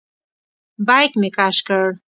[0.87, 1.85] بیک مې کش کړ.